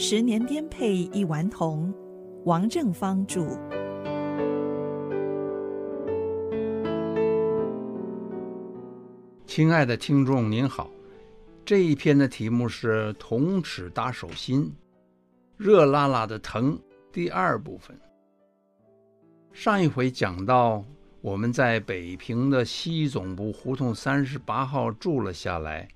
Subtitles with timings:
[0.00, 1.92] 十年颠沛一顽童，
[2.44, 3.58] 王正芳著。
[9.44, 10.88] 亲爱的听众您好，
[11.64, 14.72] 这一篇的题目是“铜齿打手心”，
[15.58, 16.78] 热辣辣的疼
[17.12, 17.98] 第二部分。
[19.52, 20.84] 上一回讲到，
[21.20, 25.88] 我们在北平的西总部胡同三十八号住了下来，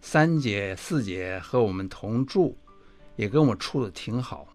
[0.00, 2.56] 三姐、四姐和我们同住，
[3.16, 4.48] 也跟我处得挺好。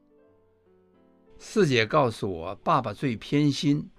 [1.38, 3.90] 四姐告诉我，爸爸最偏心，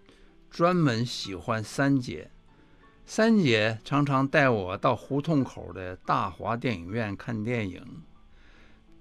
[0.49, 2.31] 专门喜欢三姐。
[3.05, 7.85] 三姐常常带我到胡同口的大华电影院看电影，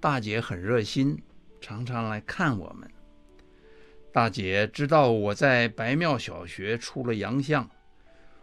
[0.00, 1.22] 大姐很热心，
[1.60, 2.90] 常常来看我们。
[4.12, 7.70] 大姐知道我在白庙小学出了洋相，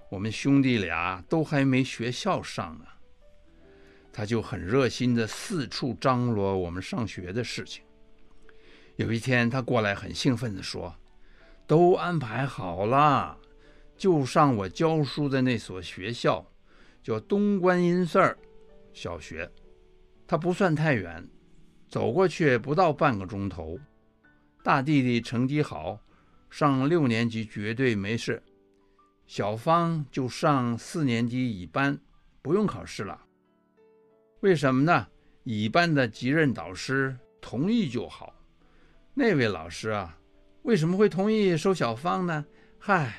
[0.09, 2.85] 我们兄弟俩都还没学校上呢，
[4.11, 7.83] 他就很热心地四处张罗我们上学的事情。
[8.95, 10.95] 有一天，他过来很兴奋地说
[11.65, 13.37] ：“都安排好了。”
[13.97, 16.45] 就上我教书的那所学校，
[17.03, 18.37] 叫东观音寺儿
[18.93, 19.51] 小学，
[20.25, 21.27] 它不算太远，
[21.87, 23.77] 走过去不到半个钟头。
[24.63, 25.99] 大弟弟成绩好，
[26.49, 28.41] 上六年级绝对没事。
[29.27, 31.99] 小芳就上四年级乙班，
[32.41, 33.21] 不用考试了。
[34.41, 35.07] 为什么呢？
[35.43, 38.33] 乙班的级任导师同意就好。
[39.13, 40.17] 那位老师啊，
[40.63, 42.45] 为什么会同意收小芳呢？
[42.77, 43.13] 嗨。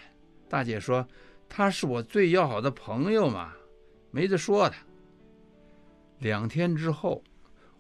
[0.48, 1.06] 大姐说
[1.48, 3.52] ：“他是我最要好的朋友嘛，
[4.10, 4.74] 没得说的。”
[6.18, 7.22] 两天之后，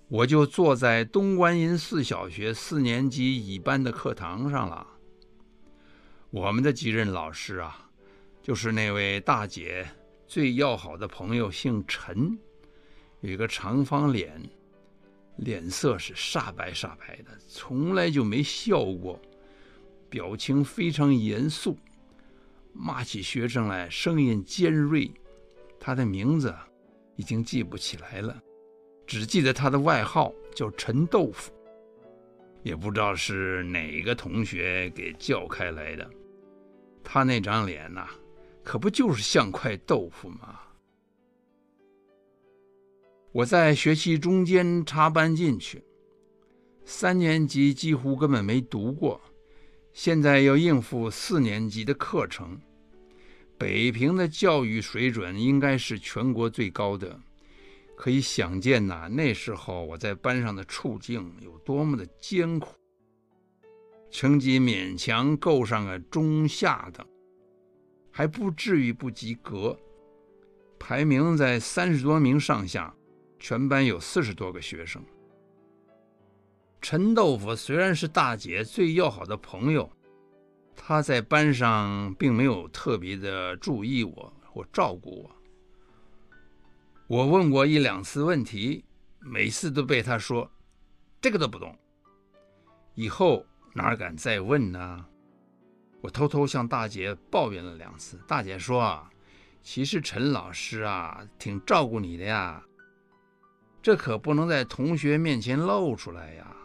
[0.06, 4.86] 我就坐在东观音寺小学四年级乙班的课堂上了。
[6.30, 7.90] 我们的继任老师啊，
[8.40, 9.88] 就是那位大姐
[10.28, 12.38] 最要好的朋友，姓陈，
[13.20, 14.40] 有一个长方脸，
[15.36, 19.20] 脸色是煞白煞白的，从来就没笑过，
[20.08, 21.76] 表情非常严肃。
[22.72, 25.10] 骂起学生来，声音尖锐。
[25.78, 26.54] 他的名字
[27.16, 28.42] 已经记不起来了，
[29.06, 31.52] 只记得他的外号叫陈豆腐，
[32.62, 36.08] 也不知道是哪个同学给叫开来的。
[37.02, 38.08] 他那张脸呐，
[38.62, 40.60] 可不就是像块豆腐吗？
[43.32, 45.84] 我在学期中间插班进去，
[46.84, 49.20] 三年级几乎根本没读过。
[49.92, 52.60] 现在要应付四年级的课程，
[53.56, 57.20] 北平的教育水准应该是全国最高的，
[57.96, 62.74] 可以想见呐，那时候我在班上的处境有多么的艰苦。
[64.10, 67.06] 成绩勉强够上个中下等，
[68.10, 69.78] 还不至于不及格，
[70.80, 72.92] 排名在三十多名上下，
[73.40, 75.02] 全班有四十多个学生。
[76.80, 79.90] 陈豆腐虽然是大姐最要好的朋友，
[80.76, 85.36] 她在班上并没有特别的注意我或照顾我。
[87.06, 88.84] 我问过一两次问题，
[89.18, 90.48] 每次都被她说
[91.20, 91.76] ：“这个都不懂。”
[92.94, 95.04] 以后哪敢再问呢？
[96.00, 99.10] 我偷偷向大姐抱怨了两次，大姐说：“啊，
[99.62, 102.64] 其实陈老师啊，挺照顾你的呀，
[103.82, 106.56] 这可不能在同学面前露出来呀。”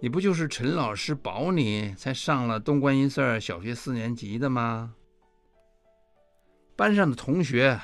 [0.00, 4.94] 你不就是陈老师保你才上了东观音寺小学四年级的吗？
[6.76, 7.80] 班上的同学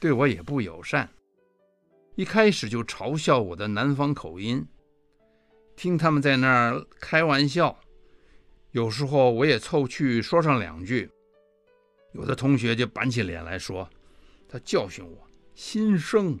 [0.00, 1.08] 对我也不友善，
[2.16, 4.66] 一开始就嘲笑我的南方口音，
[5.76, 7.78] 听他们在那儿开玩笑，
[8.72, 11.08] 有时候我也凑去说上两句，
[12.14, 13.88] 有的同学就板起脸来说，
[14.48, 15.16] 他教训我
[15.54, 16.36] ：“新生，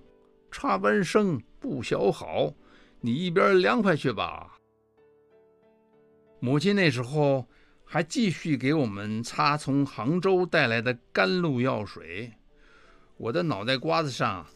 [0.52, 2.54] 插班生不学好，
[3.00, 4.58] 你一边凉快去吧。”
[6.38, 7.48] 母亲那时候
[7.84, 12.32] 还继续给我们擦从杭州带来的甘露药水，
[13.16, 14.46] 我的脑袋瓜子上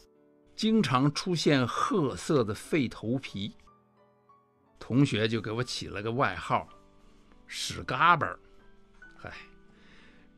[0.55, 3.55] 经常出现褐色的废头皮，
[4.79, 6.69] 同学就给我起了个外号
[7.47, 8.37] “屎嘎巴”。
[9.17, 9.33] 嗨，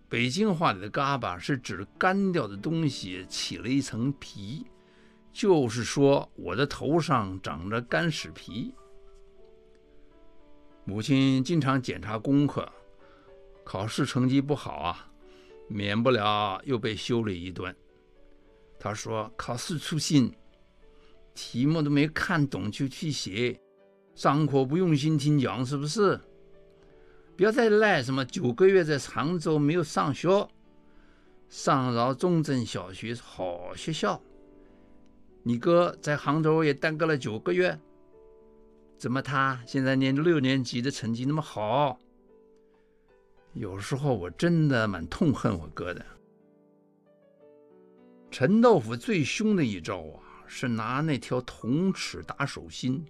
[0.08, 4.66] 北京话里的“嘎巴”是指干掉的东西起了一层皮，
[5.32, 8.74] 就是说我的头上长着干屎皮。
[10.84, 12.66] 母亲经常检查功课，
[13.64, 15.10] 考试成绩不好啊，
[15.68, 17.76] 免不了又被修理一顿。
[18.78, 20.32] 她说：“考试粗心，
[21.34, 23.60] 题目都没看懂就去写，
[24.14, 26.18] 上课不用心听讲，是不是？
[27.36, 30.48] 不要再赖什么九个月在常州没有上学，
[31.48, 34.20] 上饶中正小学是好学校。
[35.48, 37.80] 你哥在杭州也耽搁了九个月。”
[38.98, 41.98] 怎么他现在念六年级的成绩那么好？
[43.54, 46.04] 有时候我真的蛮痛恨我哥的。
[48.30, 53.02] 陈豆腐最凶的一招啊，是拿那条铜尺打手心。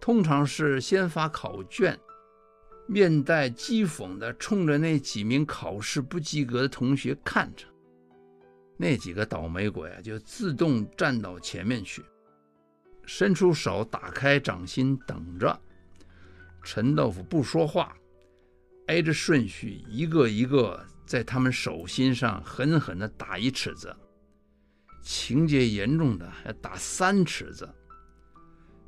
[0.00, 2.00] 通常是先发考卷，
[2.86, 7.66] 面带讥讽的冲着那几名考试不及格的同学看着，
[8.82, 12.04] 那几个倒霉鬼啊，就自动站到前面去，
[13.06, 15.56] 伸出手打开掌心等着。
[16.64, 17.96] 陈豆腐不说话，
[18.88, 20.84] 挨着顺序一个一个。
[21.04, 23.94] 在他们手心上狠狠地打一尺子，
[25.02, 27.68] 情节严重的还打三尺子。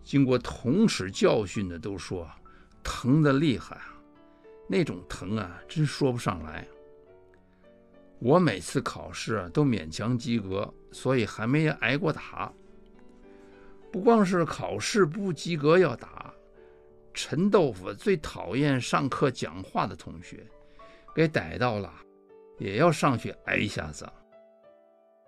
[0.03, 2.31] 经过铜尺教训的都说
[2.83, 3.95] 疼得厉害啊，
[4.69, 6.67] 那种疼啊，真说不上来。
[8.25, 12.51] 我每次考试都勉强及格，所以还没挨过打。
[13.93, 16.33] 不光是考试不及格要打，
[17.13, 20.43] 陈豆腐最讨厌上课讲话的同学，
[21.15, 21.93] 给逮到了。
[22.59, 24.11] 也要上去挨一下子。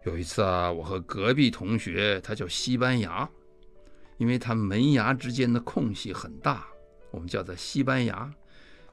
[0.07, 3.29] 有一次啊，我和隔壁同学，他叫西班牙，
[4.17, 6.67] 因为他门牙之间的空隙很大，
[7.11, 8.33] 我们叫他西班牙，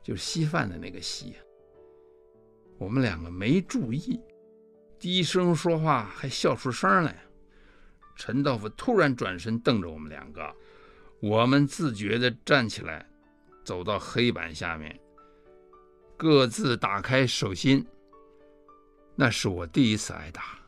[0.03, 1.37] 就是稀饭的那个稀。
[2.83, 4.19] 我们两个没注意，
[4.99, 7.23] 低声说话还笑出声来。
[8.17, 10.53] 陈道夫突然转身瞪着我们两个，
[11.21, 13.09] 我们自觉地站起来，
[13.63, 14.99] 走到黑板下面，
[16.17, 17.87] 各自打开手心。
[19.15, 20.59] 那是我第一次挨打，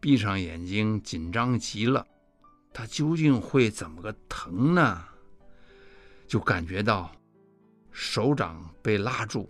[0.00, 2.04] 闭上眼睛，紧张极了。
[2.72, 5.04] 他究竟会怎么个疼呢？
[6.26, 7.10] 就感觉到
[7.92, 9.48] 手掌被拉住，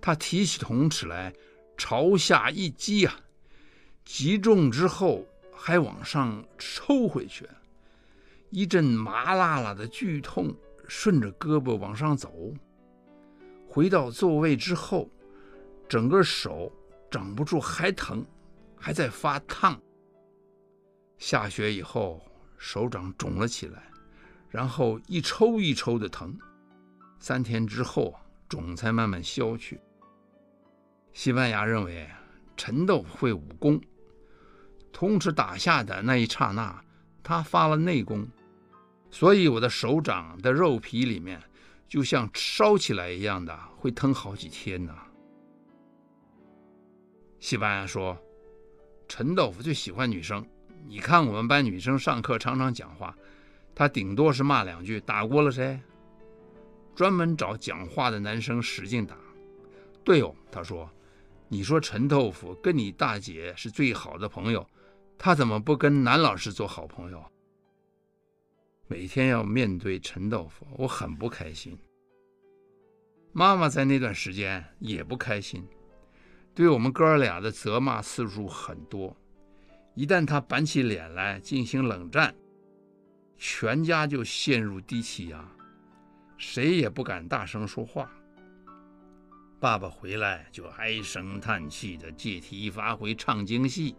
[0.00, 1.32] 他提起铜尺来，
[1.76, 3.20] 朝下一击啊，
[4.04, 7.48] 击中之后还往上抽回去，
[8.50, 10.54] 一阵麻辣辣的剧痛
[10.88, 12.32] 顺着胳膊往上走。
[13.68, 15.10] 回到座位之后，
[15.88, 16.72] 整个手。
[17.08, 18.26] 挡不住还疼，
[18.76, 19.80] 还在发烫。
[21.18, 22.20] 下雪以后，
[22.58, 23.90] 手掌肿了起来，
[24.50, 26.36] 然后一抽一抽的疼。
[27.20, 28.12] 三天之后，
[28.48, 29.80] 肿才慢慢消去。
[31.12, 32.08] 西班牙认为
[32.56, 33.80] 陈豆腐会武功，
[34.92, 36.78] 同时打下的那一刹那，
[37.22, 38.26] 他发了内功，
[39.10, 41.42] 所以我的手掌的肉皮里面
[41.88, 44.94] 就像烧起来一样的，会疼好几天呢。
[47.38, 48.16] 西班牙说
[49.08, 50.44] ：“陈豆腐最喜欢女生，
[50.86, 53.16] 你看我们班女生上课常常讲话，
[53.74, 55.78] 他顶多是骂两句，打过了谁？
[56.96, 59.16] 专门找讲话的男生使劲打。
[60.02, 60.90] 对哦，他说，
[61.48, 64.66] 你说陈豆腐跟你大姐是最好的朋友，
[65.16, 67.22] 他怎么不跟男老师做好朋友？
[68.88, 71.78] 每天要面对陈豆腐，我很不开心。
[73.32, 75.62] 妈妈在那段时间也不开心。”
[76.54, 79.14] 对我们哥俩的责骂次数很多，
[79.94, 82.34] 一旦他板起脸来进行冷战，
[83.36, 85.46] 全家就陷入低气压，
[86.38, 88.10] 谁也不敢大声说话。
[89.58, 93.96] 爸爸回来就唉声叹气的借题发挥唱京戏，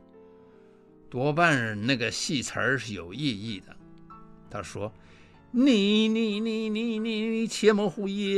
[1.09, 3.75] 多半那个戏词儿是有意义的。
[4.49, 4.93] 他说
[5.51, 8.37] ：“你你你你你你切莫胡言。”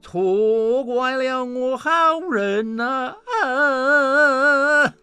[0.00, 4.93] 错怪了我好人呐、啊！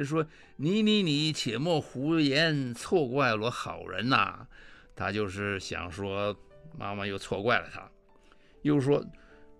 [0.00, 0.26] 就说
[0.56, 4.46] 你你你切莫胡言，错怪了好人呐、
[4.96, 6.34] 他就是想说
[6.78, 7.86] 妈妈又错怪了他，
[8.62, 9.04] 又说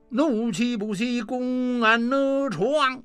[0.08, 3.02] 怒气不息，公安的闯，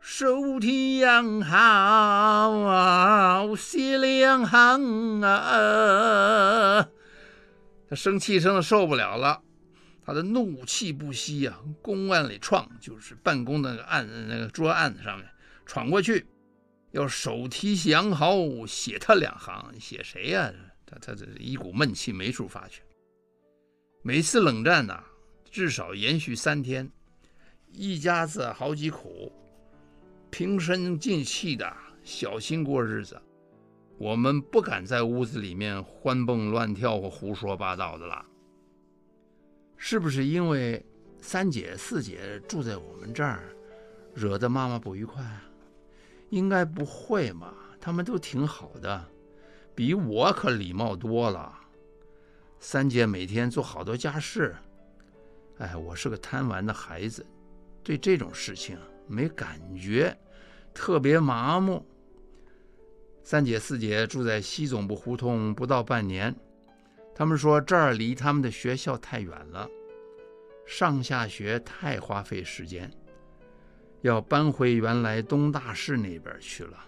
[0.00, 6.88] 手提洋号写两行啊！
[7.90, 9.42] 他生气生的受不了了。
[10.06, 15.28] 他的怒气不息啊，公案里闯，就是办公的那个案那个桌案子上面
[15.66, 16.24] 闯过去，
[16.94, 20.54] 要手提洋号写他两行，写谁呀、啊？
[20.86, 22.82] 他他这一股闷气没处发去。
[24.02, 25.02] 每次冷战呐，
[25.50, 26.88] 至少延续三天，
[27.72, 29.32] 一家子好几口，
[30.30, 33.20] 平身静气的小心过日子。
[33.98, 38.24] 我们不敢在屋子里面欢蹦乱跳或胡说八道的了。
[39.76, 40.80] 是不是因为
[41.20, 43.52] 三姐四姐住在我们这儿，
[44.14, 45.24] 惹得妈妈不愉快？
[46.34, 49.06] 应该不会嘛，他们都挺好的，
[49.72, 51.60] 比我可礼貌多了。
[52.58, 54.52] 三姐每天做好多家事，
[55.58, 57.24] 哎，我是个贪玩的孩子，
[57.84, 58.76] 对这种事情
[59.06, 60.16] 没感觉，
[60.74, 61.86] 特别麻木。
[63.22, 66.34] 三姐四姐住在西总部胡同不到半年，
[67.14, 69.68] 他们说这儿离他们的学校太远了，
[70.66, 72.90] 上下学太花费时间，
[74.04, 76.78] 要搬回原来东大市那边去了。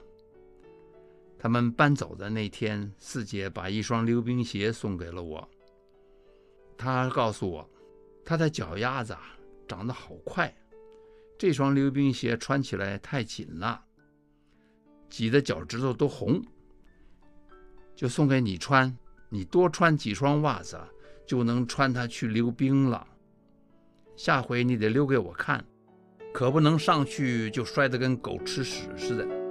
[1.38, 5.48] 他们搬走的那天，四姐把一双溜冰鞋送给了我。
[6.76, 7.66] 她告诉我，
[8.22, 9.16] 她的脚丫子
[9.66, 10.54] 长得好快，
[11.38, 13.82] 这双溜冰鞋穿起来太紧了，
[15.08, 16.44] 挤得脚趾头都红。
[17.94, 18.94] 就送给你穿，
[19.30, 20.78] 你多穿几双袜子，
[21.26, 23.08] 就能穿它去溜冰了。
[24.16, 25.64] 下回你得溜给我看，
[26.36, 29.45] 可不能上去就摔得跟狗吃屎似的。